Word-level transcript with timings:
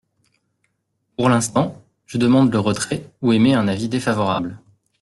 Pour 1.15 1.29
l’instant, 1.29 1.79
je 2.07 2.17
demande 2.17 2.51
le 2.51 2.57
retrait 2.57 3.07
ou 3.21 3.33
émets 3.33 3.53
un 3.53 3.67
avis 3.67 3.87
défavorable. 3.87 4.57